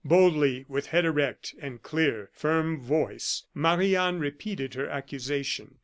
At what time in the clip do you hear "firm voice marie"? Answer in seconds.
2.33-3.95